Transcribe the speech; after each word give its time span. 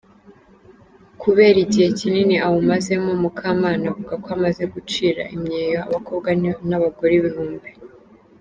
Kubera 1.21 1.57
igihe 1.65 1.87
kinini 1.99 2.35
awumazemo, 2.45 3.11
Mukamana 3.21 3.83
avuga 3.91 4.13
ko 4.23 4.27
amaze 4.37 4.63
gucira 4.73 5.21
imyeyo 5.35 5.77
abakobwa 5.87 6.29
n’abagore 6.69 7.13
ibihumbi. 7.17 7.69